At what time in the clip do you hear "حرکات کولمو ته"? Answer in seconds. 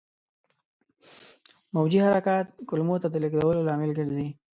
2.05-3.07